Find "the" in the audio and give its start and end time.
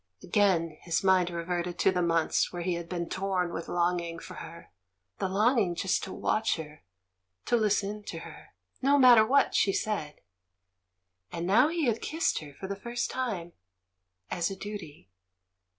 1.91-2.01, 5.19-5.29, 12.65-12.75